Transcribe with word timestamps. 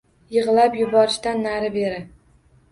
Yigʻlab 0.37 0.77
yuborishdan 0.79 1.45
nari-beri 1.45 2.03